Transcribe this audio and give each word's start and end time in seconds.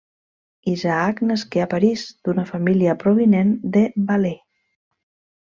Isaac 0.69 1.19
nasqué 1.31 1.61
a 1.65 1.67
París 1.73 2.05
d'una 2.29 2.47
família 2.53 2.97
provinent 3.05 3.53
de 3.77 3.85
Valais. 4.11 4.43